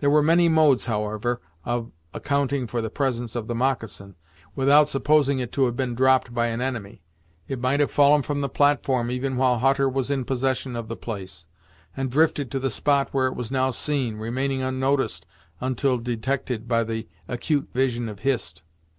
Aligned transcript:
There 0.00 0.10
were 0.10 0.22
many 0.22 0.50
modes, 0.50 0.84
however, 0.84 1.40
of 1.64 1.90
accounting 2.12 2.66
for 2.66 2.82
the 2.82 2.90
presence 2.90 3.34
of 3.34 3.46
the 3.46 3.54
moccasin, 3.54 4.14
without 4.54 4.86
supposing 4.86 5.38
it 5.38 5.50
to 5.52 5.64
have 5.64 5.74
been 5.74 5.94
dropped 5.94 6.34
by 6.34 6.48
an 6.48 6.60
enemy. 6.60 7.00
It 7.48 7.58
might 7.58 7.80
have 7.80 7.90
fallen 7.90 8.20
from 8.20 8.42
the 8.42 8.50
platform, 8.50 9.10
even 9.10 9.38
while 9.38 9.60
Hutter 9.60 9.88
was 9.88 10.10
in 10.10 10.26
possession 10.26 10.76
of 10.76 10.88
the 10.88 10.94
place, 10.96 11.46
and 11.96 12.10
drifted 12.10 12.50
to 12.50 12.58
the 12.60 12.68
spot 12.68 13.14
where 13.14 13.28
it 13.28 13.34
was 13.34 13.50
now 13.50 13.70
seen, 13.70 14.16
remaining 14.16 14.60
unnoticed 14.60 15.26
until 15.58 15.96
detected 15.96 16.68
by 16.68 16.84
the 16.84 17.08
acute 17.26 17.70
vision 17.72 18.10
of 18.10 18.18
Hist. 18.18 18.62